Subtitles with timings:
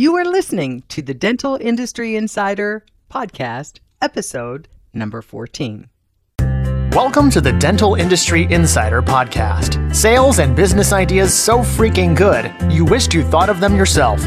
[0.00, 5.90] You are listening to the Dental Industry Insider Podcast, episode number 14.
[6.92, 9.94] Welcome to the Dental Industry Insider Podcast.
[9.94, 14.24] Sales and business ideas so freaking good, you wished you thought of them yourself.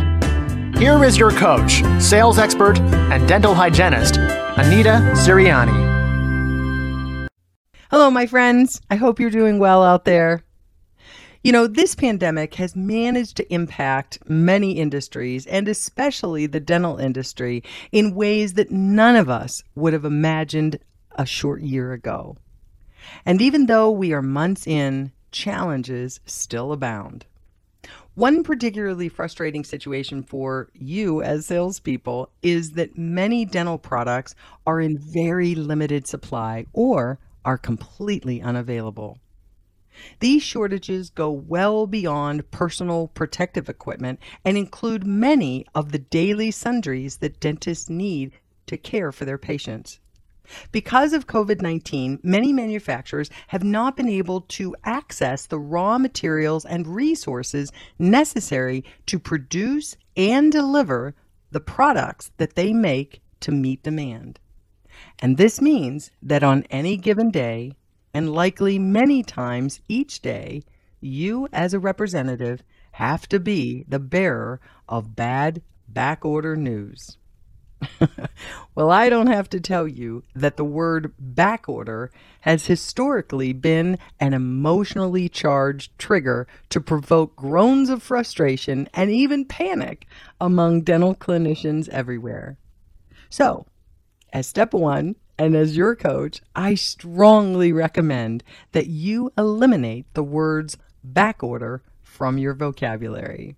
[0.78, 7.28] Here is your coach, sales expert, and dental hygienist, Anita Siriani.
[7.90, 8.80] Hello, my friends.
[8.92, 10.44] I hope you're doing well out there.
[11.44, 17.64] You know, this pandemic has managed to impact many industries and especially the dental industry
[17.92, 20.80] in ways that none of us would have imagined
[21.16, 22.38] a short year ago.
[23.26, 27.26] And even though we are months in, challenges still abound.
[28.16, 34.34] One particularly frustrating situation for you as salespeople is that many dental products
[34.66, 39.20] are in very limited supply or are completely unavailable.
[40.20, 47.18] These shortages go well beyond personal protective equipment and include many of the daily sundries
[47.18, 48.32] that dentists need
[48.68, 50.00] to care for their patients.
[50.72, 56.66] Because of COVID 19, many manufacturers have not been able to access the raw materials
[56.66, 61.16] and resources necessary to produce and deliver
[61.52, 64.40] the products that they make to meet demand.
[65.20, 67.76] And this means that on any given day,
[68.14, 70.64] and likely many times each day,
[71.02, 72.64] you as a representative
[72.94, 75.62] have to be the bearer of bad
[75.92, 77.18] backorder news.
[78.76, 82.10] well, I don't have to tell you that the word backorder
[82.42, 90.08] has historically been an emotionally charged trigger to provoke groans of frustration and even panic
[90.40, 92.58] among dental clinicians everywhere.
[93.30, 93.66] So,
[94.32, 100.78] as step one, and as your coach, I strongly recommend that you eliminate the words
[101.06, 103.58] backorder from your vocabulary.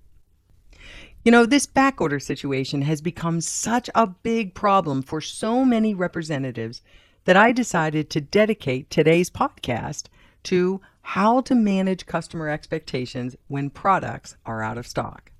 [1.23, 6.81] You know, this backorder situation has become such a big problem for so many representatives
[7.25, 10.05] that I decided to dedicate today's podcast
[10.43, 15.31] to how to manage customer expectations when products are out of stock.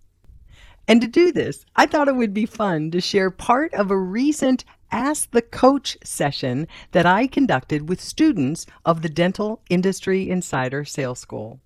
[0.88, 3.98] And to do this, I thought it would be fun to share part of a
[3.98, 4.64] recent
[4.96, 11.20] Ask the Coach session that I conducted with students of the Dental Industry Insider Sales
[11.20, 11.60] School.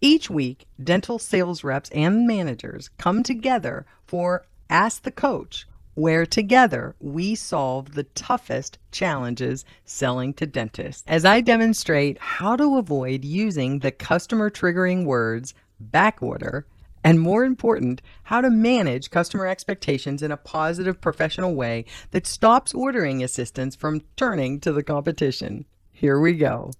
[0.00, 6.94] Each week, dental sales reps and managers come together for Ask the Coach, where together
[7.00, 11.02] we solve the toughest challenges selling to dentists.
[11.08, 15.54] As I demonstrate how to avoid using the customer triggering words
[15.92, 16.62] backorder
[17.02, 22.74] and more important, how to manage customer expectations in a positive professional way that stops
[22.74, 25.64] ordering assistants from turning to the competition.
[25.92, 26.70] Here we go.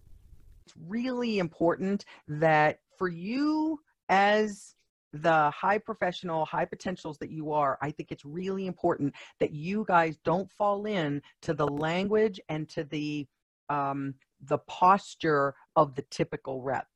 [0.67, 4.75] It's really important that for you as
[5.13, 9.85] the high professional, high potentials that you are, I think it's really important that you
[9.89, 13.27] guys don't fall in to the language and to the
[13.69, 16.87] um, the posture of the typical rep.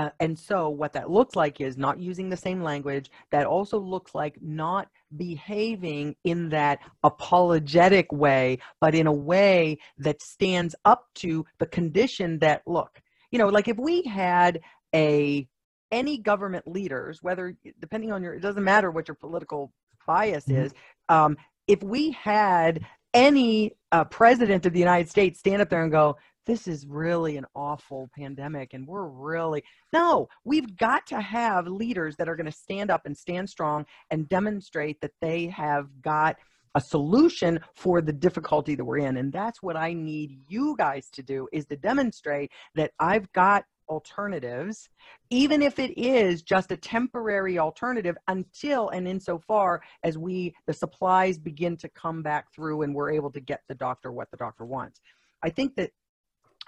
[0.00, 3.10] Uh, and so what that looks like is not using the same language.
[3.32, 10.22] That also looks like not behaving in that apologetic way, but in a way that
[10.22, 14.60] stands up to the condition that, look, you know, like if we had
[14.94, 15.46] a
[15.92, 19.70] any government leaders, whether depending on your, it doesn't matter what your political
[20.06, 20.62] bias mm-hmm.
[20.62, 20.72] is.
[21.10, 21.36] Um,
[21.66, 26.16] if we had any uh, president of the United States stand up there and go,
[26.46, 29.62] this is really an awful pandemic and we're really
[29.92, 33.84] no we've got to have leaders that are going to stand up and stand strong
[34.10, 36.36] and demonstrate that they have got
[36.74, 39.16] a solution for the difficulty that we're in.
[39.16, 43.64] And that's what i need you guys to do is to demonstrate that i've got
[43.88, 44.88] alternatives
[45.30, 51.38] even if it is just a temporary alternative until and insofar as we the supplies
[51.38, 54.64] begin to come back through and we're able to get the doctor what the doctor
[54.64, 55.00] wants.
[55.42, 55.90] I think that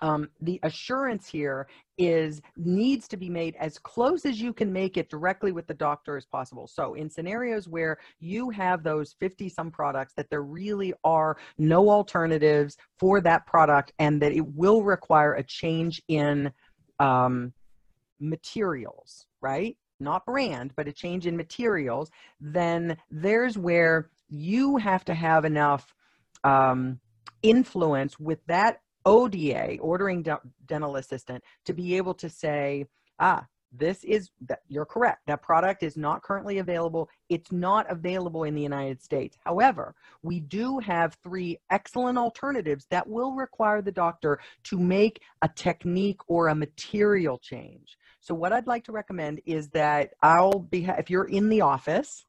[0.02, 4.96] um, the assurance here is needs to be made as close as you can make
[4.96, 6.66] it directly with the doctor as possible.
[6.66, 11.88] So in scenarios where you have those 50 some products that there really are no
[11.88, 16.52] alternatives for that product and that it will require a change in
[16.98, 17.52] um,
[18.18, 19.76] materials, right?
[20.00, 22.10] Not brand, but a change in materials,
[22.40, 25.94] then there's where you have to have enough
[26.42, 26.98] um,
[27.44, 30.24] influence with that ODA, ordering
[30.66, 32.86] dental assistant, to be able to say,
[33.18, 34.30] ah, this is
[34.68, 35.22] you're correct.
[35.26, 37.08] That product is not currently available.
[37.30, 39.36] It's not available in the United States.
[39.44, 45.48] However, we do have three excellent alternatives that will require the doctor to make a
[45.48, 47.96] technique or a material change.
[48.20, 52.26] So what I'd like to recommend is that I'll be if you're in the office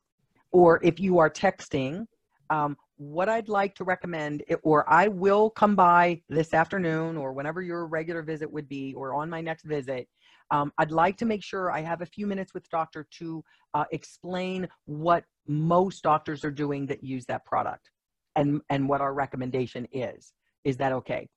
[0.51, 2.05] or if you are texting,
[2.49, 7.61] um, what I'd like to recommend, or I will come by this afternoon or whenever
[7.61, 10.07] your regular visit would be, or on my next visit,
[10.51, 13.85] um, I'd like to make sure I have a few minutes with doctor to uh,
[13.91, 17.89] explain what most doctors are doing that use that product
[18.35, 20.33] and, and what our recommendation is.
[20.63, 21.27] Is that okay?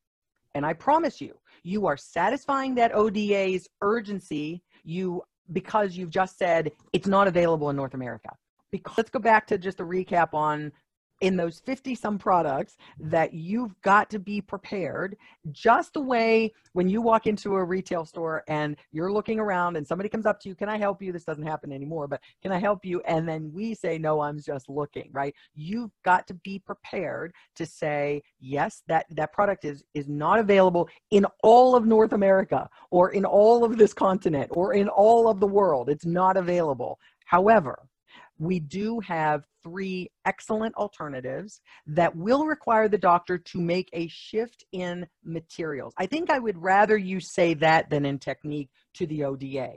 [0.54, 5.22] And I promise you, you are satisfying that ODA's urgency you
[5.52, 8.30] because you've just said it's not available in North America.
[8.72, 10.72] Because let's go back to just a recap on
[11.20, 15.16] in those 50 some products that you've got to be prepared
[15.50, 19.86] just the way when you walk into a retail store and you're looking around and
[19.86, 21.12] somebody comes up to you can i help you?
[21.12, 23.00] This doesn't happen anymore but can i help you?
[23.02, 25.34] And then we say no i'm just looking right?
[25.54, 30.88] You've got to be prepared to say yes that that product is is not available
[31.10, 35.40] in all of north america or in all of this continent or in all of
[35.40, 35.88] the world.
[35.88, 36.98] It's not available.
[37.24, 37.88] However
[38.38, 44.64] we do have three excellent alternatives that will require the doctor to make a shift
[44.72, 45.94] in materials.
[45.96, 49.72] I think I would rather you say that than in technique to the ODA.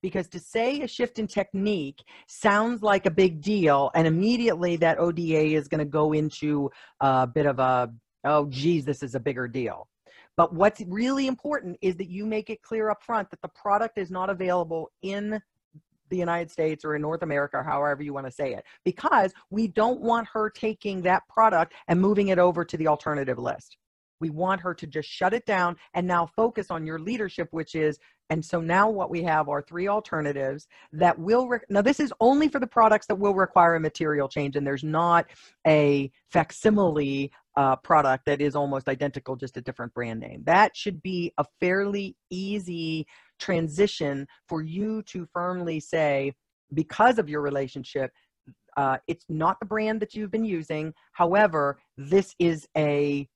[0.00, 5.00] Because to say a shift in technique sounds like a big deal, and immediately that
[5.00, 6.70] ODA is going to go into
[7.00, 7.90] a bit of a,
[8.24, 9.88] oh, geez, this is a bigger deal.
[10.36, 13.98] But what's really important is that you make it clear up front that the product
[13.98, 15.42] is not available in
[16.10, 19.68] the United States or in North America however you want to say it because we
[19.68, 23.76] don't want her taking that product and moving it over to the alternative list.
[24.20, 27.74] We want her to just shut it down and now focus on your leadership, which
[27.74, 27.98] is,
[28.30, 32.12] and so now what we have are three alternatives that will, re- now this is
[32.20, 35.26] only for the products that will require a material change, and there's not
[35.66, 40.40] a facsimile uh, product that is almost identical, just a different brand name.
[40.46, 43.04] That should be a fairly easy
[43.40, 46.32] transition for you to firmly say,
[46.72, 48.12] because of your relationship,
[48.76, 50.94] uh, it's not the brand that you've been using.
[51.10, 53.28] However, this is a,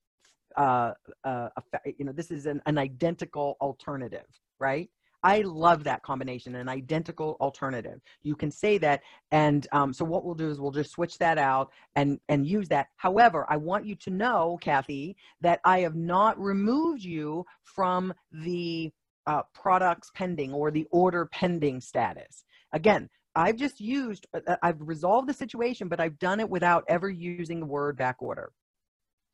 [0.57, 0.93] uh,
[1.25, 1.51] a
[1.99, 4.29] you know, this is an, an identical alternative,
[4.61, 4.89] right?
[5.23, 8.01] I love that combination, an identical alternative.
[8.23, 11.39] You can say that, and um, so what we'll do is we'll just switch that
[11.39, 12.89] out and and use that.
[12.97, 18.93] However, I want you to know, Kathy, that I have not removed you from the
[19.27, 22.45] uh, products pending or the order pending status.
[22.73, 26.85] Again, I've just used, uh, uh, I've resolved the situation, but I've done it without
[26.89, 28.53] ever using the word back order.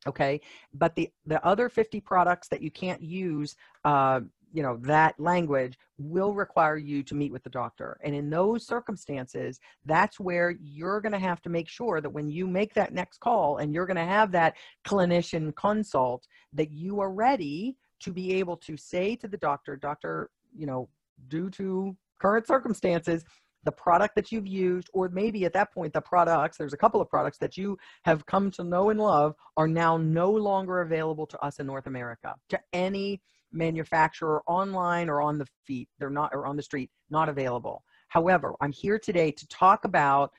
[0.07, 0.39] Okay.
[0.73, 5.77] But the, the other 50 products that you can't use, uh, you know, that language
[5.97, 7.99] will require you to meet with the doctor.
[8.03, 12.29] And in those circumstances, that's where you're going to have to make sure that when
[12.29, 14.55] you make that next call and you're going to have that
[14.87, 20.29] clinician consult, that you are ready to be able to say to the doctor, doctor,
[20.55, 20.89] you know,
[21.27, 23.23] due to current circumstances,
[23.65, 27.01] the product that you've used, or maybe at that point, the products, there's a couple
[27.01, 31.27] of products that you have come to know and love, are now no longer available
[31.27, 35.89] to us in North America, to any manufacturer online or on the feet.
[35.99, 37.83] They're not, or on the street, not available.
[38.09, 40.31] However, I'm here today to talk about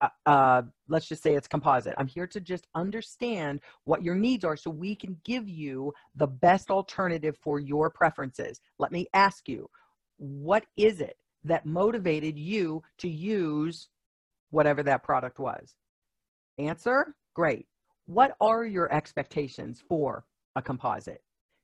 [0.00, 1.94] uh, uh, let's just say it's composite.
[1.98, 6.26] I'm here to just understand what your needs are so we can give you the
[6.26, 8.60] best alternative for your preferences.
[8.78, 9.68] Let me ask you,
[10.18, 13.88] what is it that motivated you to use
[14.50, 15.74] whatever that product was?
[16.58, 17.14] Answer?
[17.34, 17.66] Great.
[18.06, 20.24] What are your expectations for
[20.56, 21.22] a composite?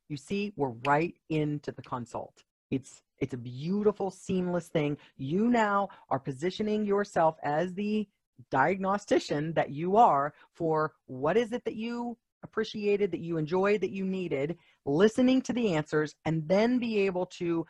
[0.08, 2.42] You see, we're right into the consult.
[2.70, 4.98] It's it's a beautiful seamless thing.
[5.16, 8.08] You now are positioning yourself as the
[8.50, 13.92] diagnostician that you are for what is it that you appreciated, that you enjoyed, that
[13.92, 17.64] you needed, listening to the answers, and then be able to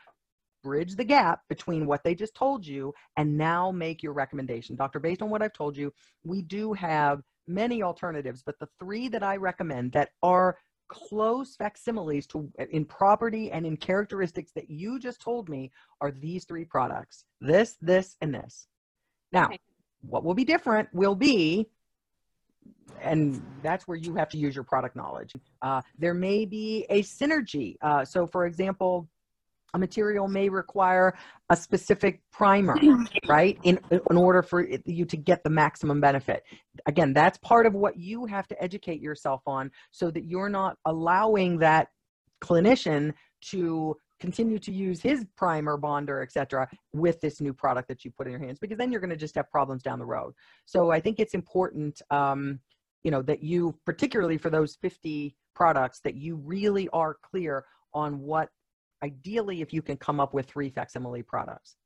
[0.64, 4.74] bridge the gap between what they just told you and now make your recommendation.
[4.74, 5.92] Doctor, based on what I've told you,
[6.24, 10.56] we do have many alternatives, but the three that I recommend that are
[10.88, 16.44] close facsimiles to in property and in characteristics that you just told me are these
[16.44, 18.66] three products this this and this
[19.32, 19.58] now okay
[20.02, 21.66] what will be different will be
[23.00, 25.32] and that's where you have to use your product knowledge.
[25.62, 27.76] Uh, there may be a synergy.
[27.82, 29.08] Uh, so, for example,
[29.74, 31.14] a material may require
[31.50, 32.76] a specific primer,
[33.28, 33.58] right?
[33.64, 36.44] In, in order for you to get the maximum benefit.
[36.86, 40.78] Again, that's part of what you have to educate yourself on so that you're not
[40.86, 41.88] allowing that
[42.42, 43.12] clinician
[43.50, 48.26] to continue to use his primer bonder etc with this new product that you put
[48.26, 50.32] in your hands because then you're going to just have problems down the road
[50.66, 52.60] so i think it's important um,
[53.02, 58.20] you know that you particularly for those 50 products that you really are clear on
[58.20, 58.48] what
[59.04, 61.76] ideally if you can come up with three facsimile products.